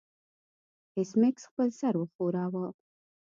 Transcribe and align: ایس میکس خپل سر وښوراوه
ایس 0.97 1.11
میکس 1.21 1.43
خپل 1.49 1.69
سر 1.79 1.93
وښوراوه 1.97 2.65